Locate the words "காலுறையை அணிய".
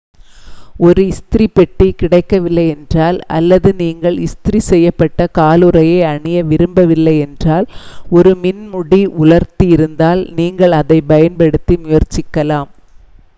5.37-6.39